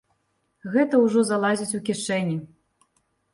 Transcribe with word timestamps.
Гэта 0.75 1.01
ўжо 1.01 1.19
залазяць 1.31 1.77
у 1.81 1.83
кішэні. 1.91 2.35